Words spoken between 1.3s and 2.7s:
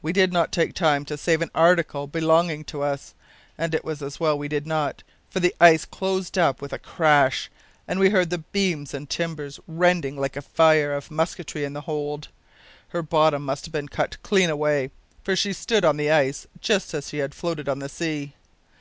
an article belongin'